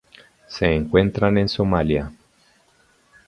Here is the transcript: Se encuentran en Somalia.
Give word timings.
Se 0.47 0.65
encuentran 0.73 1.37
en 1.37 1.47
Somalia. 1.47 2.11